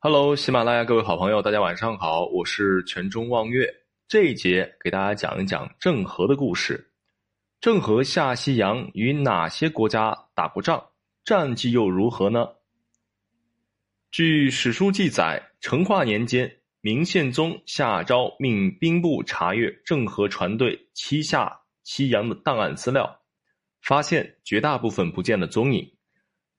[0.00, 3.68] Hello，喜马拉雅各位好朋友，大家晚上好，我是全中望月。
[4.06, 6.92] 这一节给大家讲一讲郑和的故事。
[7.60, 10.80] 郑和下西洋与哪些国家打过仗？
[11.24, 12.46] 战绩又如何呢？
[14.12, 23.20] 据史书记载，成化年间，明宪宗下诏命兵部查阅郑和船队七下西洋的档案资料，
[23.82, 25.97] 发现绝大部分不见了踪影。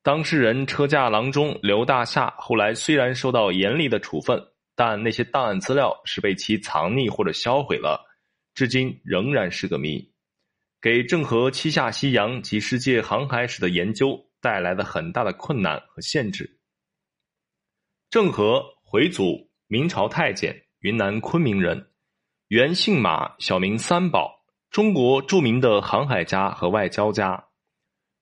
[0.01, 4.41] 当事人车驾郎中刘大夏后来虽然受到严厉的处分，
[4.73, 8.05] 但那些档案资料是被其藏匿或者销毁了，
[8.53, 10.13] 至今仍然是个谜。
[10.81, 16.59] 给郑和七下西洋及世界航海史的研究带来了很大的困难和限制。
[18.09, 21.91] 郑和，回族，明朝太监，云南昆明人，
[22.47, 27.48] 原姓马，小名三宝，中国著名的航海家和外交家。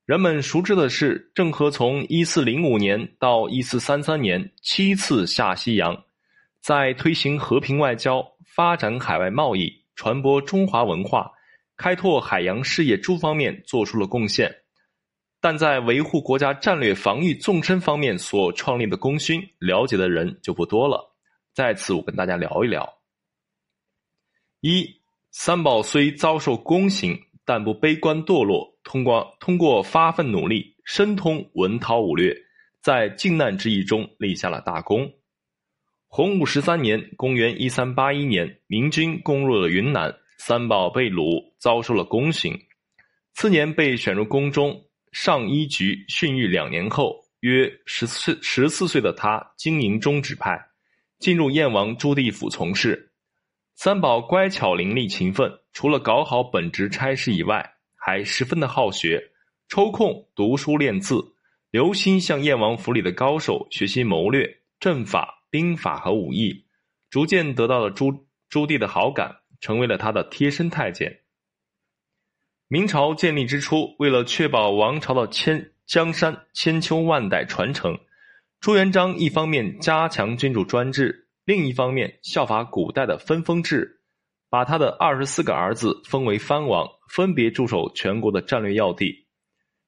[0.07, 6.01] 人们熟知的是，郑和从一四零五年到一四三三年七次下西洋，
[6.61, 11.29] 在推行和平外交、发展海外贸易、传播中华文化。
[11.75, 14.55] 开拓海洋事业诸方面做出了贡献，
[15.41, 21.17] 但在维护国家战略防御纵深方面所创立的功勋，了解的人就不多了。
[21.53, 22.97] 在此，我跟大家聊一聊：
[24.61, 32.33] 一三宝虽遭受宫刑，但不悲观堕落，通过通过发奋努力，深通文韬武略，
[32.81, 35.11] 在靖难之役中立下了大功。
[36.07, 40.15] 洪武十三年（公元一三八一年），明军攻入了云南。
[40.37, 42.57] 三宝被掳，遭受了宫刑。
[43.33, 50.57] 次年被选入宫中上一局训育两年后，约十四十四岁的他经营中指派，
[51.19, 53.11] 进入燕王朱棣府从事。
[53.75, 57.73] 三宝乖巧伶俐勤奋，除了搞好本职差事以外，
[58.07, 59.31] 还十分的好学，
[59.67, 61.15] 抽空读书练字，
[61.71, 66.63] 留心向燕王府里的高手学习谋略、阵法、兵法和武艺，
[67.09, 69.39] 逐渐得到了朱朱棣的好感。
[69.59, 71.21] 成为了他的贴身太监。
[72.67, 77.97] 明朝建立之初，为了确保王朝的千江山千秋万代传承，
[78.59, 83.96] 朱元璋一方面加强君主专制，另一方面效法古代的分封制，
[84.49, 89.27] 把他的二十四个儿子封为藩王，分别驻守全国的战略要地。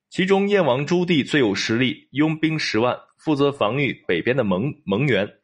[0.10, 5.36] 其中，燕王朱棣最有实力，拥兵十万，负责防御北边的蒙蒙元。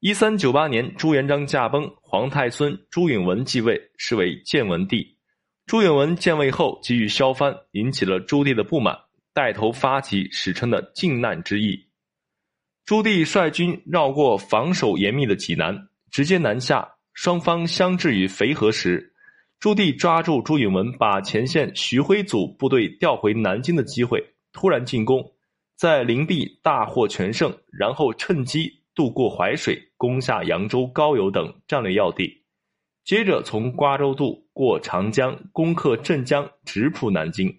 [0.00, 5.16] 一三九八年，朱元璋驾崩，皇太孙朱允文继位，是为建文帝。
[5.66, 8.98] 朱允文建位后，给予削藩，引起了朱棣的不满，
[9.32, 11.88] 带头发起史称的靖难之役。
[12.84, 16.93] 朱棣率军绕过防守严密的济南，直接南下。
[17.14, 19.14] 双方相至于淝河时，
[19.58, 25.32] 朱棣抓住朱允文把前线徐辉祖部队调回南京的机会，突然进攻，
[25.74, 28.80] 在灵璧大获全胜，然后趁机。
[28.96, 32.44] 渡过淮水，攻下扬州、高邮等战略要地，
[33.04, 37.58] 接着从瓜州渡过长江，攻克镇江，直扑南京。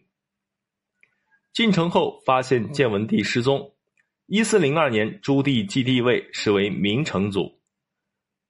[1.52, 3.74] 进城后发现建文帝失踪。
[4.28, 7.60] 一四零二年，朱棣继帝位，是为明成祖。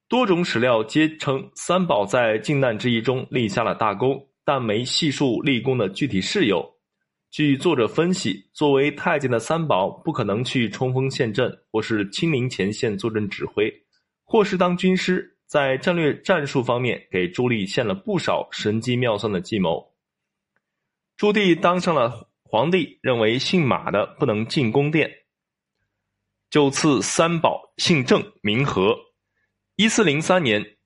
[0.08, 6.64] 多种史料皆称三宝在靖难之役中立下了大功，但没细数立功的具体事由。
[7.32, 13.68] 据作者分析，作为太监的三宝不可能去冲锋陷阵，或是亲临前线坐镇指挥，
[14.22, 19.92] 或是当军师，在战略战术方面给朱棣献了不少神机妙算的计谋。
[21.16, 25.10] 朱棣当上了皇帝，认为姓马的不能进宫殿，
[26.48, 28.96] 就赐三宝姓郑名和。
[29.78, 30.78] 一四零三年，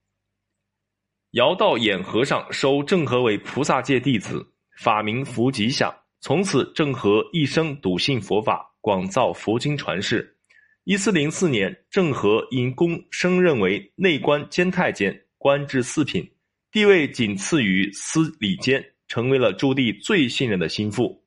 [1.30, 4.44] 姚道衍和尚收郑和为菩萨界弟子，
[4.76, 5.94] 法名福吉祥。
[6.20, 10.36] 从此，郑和一生笃信佛法，广造佛经传世。
[10.82, 16.28] 一四零四年，郑和因功升任为内官监太监，官至四品，
[16.72, 21.24] 地位仅次于司礼监，成为了朱棣最信任的心腹。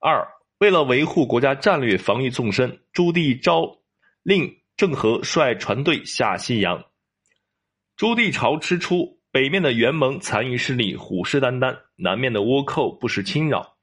[0.00, 0.26] 二，
[0.58, 3.78] 为了维护国家战略防御纵深，朱棣诏
[4.24, 6.84] 令郑和率船队下西洋。
[7.96, 9.16] 朱棣朝之初。
[9.32, 13.76] 北面的元蒙残余势力虎视眈眈，南面的倭寇不时侵扰，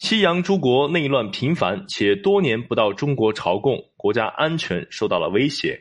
[0.00, 5.80] 西洋诸国内乱频繁，且多年不到中国朝贡，国家安全受到了威胁。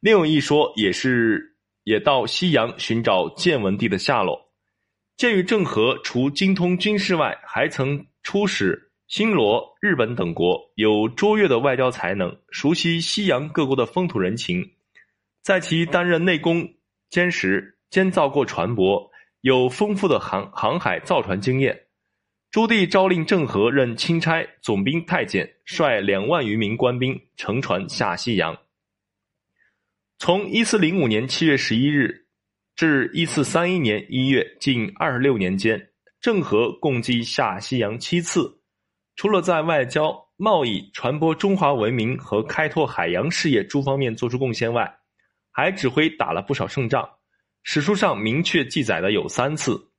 [0.00, 4.52] 另有一说，也是也到西洋寻找建文帝的下落。
[5.16, 14.72] 鉴于郑和除精通军事外，还曾出使新罗、日本等国，有卓越的外交才能，熟悉西洋各国的风土人情，
[15.42, 16.74] 在其担任内宫
[17.10, 17.72] 监时。
[17.88, 19.08] 监造过船舶，
[19.42, 21.86] 有丰富的航航海造船经验。
[22.50, 28.58] 朱棣诏令郑和任钦差、总兵太监，率两万余名官兵乘船下西洋。
[30.18, 32.26] 从一四零五年七月十一日
[32.74, 38.55] 至一四三一年一月，近二十六年间，郑和共计下西洋七次。
[39.16, 44.94] 除了在外交、贸易、传播中华文明和开拓海洋事业诸方面做出贡献外，
[45.50, 47.08] 还指挥打了不少胜仗。
[47.62, 49.90] 史书上明确记载的有三次。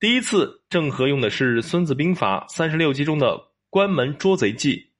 [0.00, 3.38] 第一次，郑和用的是《孙子兵法》三十六计中的
[3.68, 4.90] 关门捉贼计。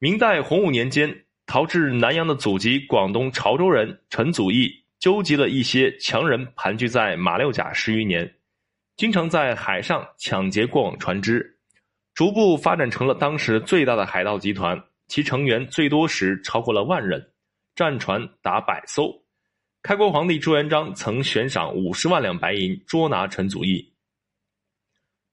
[0.00, 4.68] 明代洪武年间，逃至南洋的祖籍广东潮州人陈祖义，
[4.98, 8.34] 纠集了一些强人，盘踞在马六甲十余年，
[8.96, 11.53] 经常在海上抢劫过往船只。
[12.14, 17.32] 逐步发展成了当时最大的海盗集团，其成员最多时超过了万人，
[17.74, 19.12] 战船达百艘。
[19.82, 23.92] 开国皇帝朱元璋曾悬赏五十万两白银捉拿陈祖义。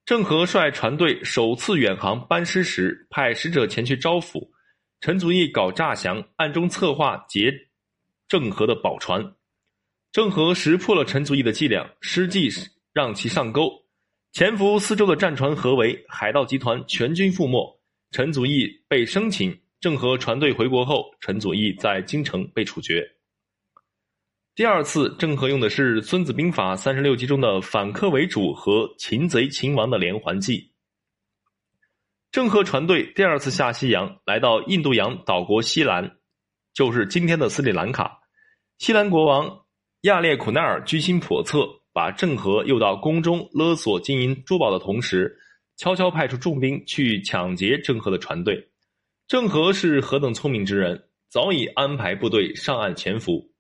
[0.06, 4.50] 郑和率船队首次远航班师时，派使者前去招抚，
[5.00, 7.54] 陈祖义搞诈降，暗中策划劫
[8.28, 9.36] 郑和的宝船。
[10.12, 12.50] 郑和识破了陈祖义的伎俩，施计
[12.92, 13.81] 让其上钩。
[14.34, 17.82] 潜伏四周的战船合围，海盗集团全军覆没。
[18.12, 19.58] 陈祖义被生擒。
[19.82, 23.06] 郑和船队回国后，陈祖义在京城被处决。
[24.56, 30.72] 第二次，郑和用的是《孙子兵法》三十六计中的反客为主和擒贼擒王的连环计。
[32.32, 36.20] 郑和船队第二次下西洋，来到印度洋岛国西兰，
[36.74, 38.20] 就是今天的斯里兰卡。
[38.78, 39.66] 西兰国王
[40.02, 41.81] 亚列苦奈尔居心叵测。
[41.94, 45.38] 把郑和诱到宫中勒索金银珠宝的同时，
[45.78, 48.70] 悄悄派出重兵去抢劫郑和的船队。
[49.28, 53.52] 郑和是何等聪明之人，早已安排部队上岸潜伏。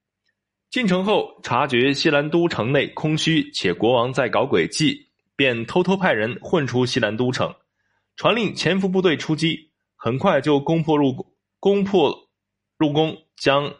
[0.69, 7.53] 进城后，察觉西兰都城内空虚，且国王在搞诡计，便偷偷派人混出西兰都城，
[8.15, 12.29] 传令潜伏部队出击，很快就攻破入攻破
[12.77, 13.73] 入宫，将。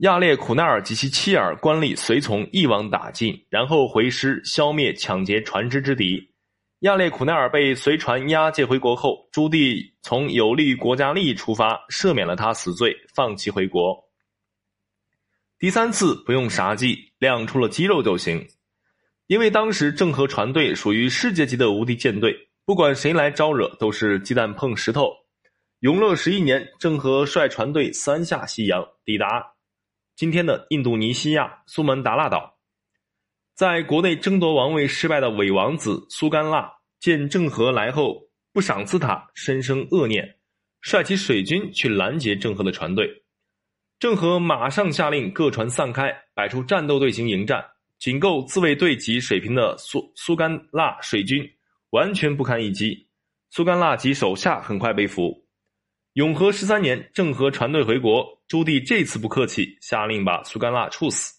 [0.00, 6.32] 亚列苦奈尔及其妻儿、官吏、随从一网打尽，然后回师消灭抢劫船只之敌。
[6.78, 13.94] 亚列苦奈尔被随船押解回国后，朱棣从有利于国家利益出发，赦免了他死罪，放其回国。
[15.58, 18.48] 第三次不用啥计，亮出了肌肉就行，
[19.26, 25.12] 因为当时郑和船队属于世界级的无敌舰队，不管谁来招惹，都是鸡蛋碰石头。
[25.80, 29.52] 永乐十一年，郑和率船队三下西洋，抵达。
[30.20, 32.58] 今天的印度尼西亚苏门答腊岛，
[33.54, 40.36] 在国内争夺王位失败的伪王子苏甘腊见郑和来后不赏赐他，深生恶念，
[40.82, 43.24] 率起水军去拦截郑和的船队。
[43.98, 47.64] 郑和马上下令各船散开，摆出战斗队形迎战，
[47.98, 51.50] 仅够自卫队级水平的苏苏甘腊水军
[51.92, 53.08] 完全不堪一击。
[53.48, 55.46] 苏甘腊及手下很快被俘。
[56.14, 58.42] 永和十三年，郑和船队回国。
[58.48, 61.32] 朱棣这次不客气，下令把苏甘腊处死。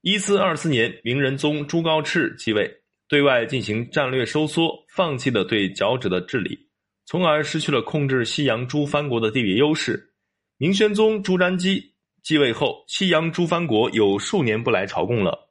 [0.00, 2.68] 一四二四年，明仁宗朱高炽继位，
[3.06, 6.58] 对外进行战略收缩，放弃了对脚趾的治理，
[7.06, 10.14] 从而失去了控制西洋诸藩国的地理优势。
[10.56, 11.94] 明宣宗朱瞻基
[12.24, 15.47] 继位后，西洋诸藩国有数年不来朝贡了。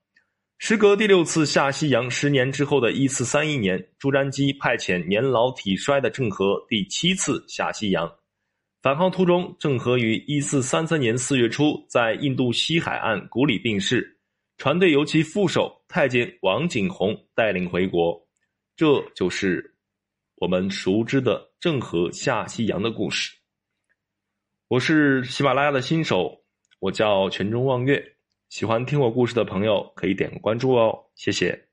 [0.60, 8.12] 时隔第六次下西洋十年之后的一四三一年，朱瞻基派遣年老体衰的郑和第七次下西洋。
[8.82, 14.18] 返航途中，郑和于一四三三年四月初在印度西海岸古里病逝，
[14.58, 18.20] 船队由其副手太监王景洪带领回国。
[18.76, 19.76] 这就是
[20.38, 23.32] 我们熟知的郑和下西洋的故事。
[24.70, 26.44] 我是喜马拉雅的新手，
[26.80, 28.17] 我叫泉中望月。
[28.50, 31.67] 喜欢听我故事的朋友可以点个关注哦，谢谢。